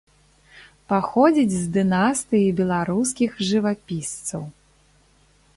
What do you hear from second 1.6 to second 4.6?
дынастыі беларускіх жывапісцаў.